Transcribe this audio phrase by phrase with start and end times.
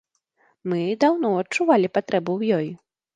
[0.71, 2.67] Мы даўно адчувалі патрэбу ў ёй.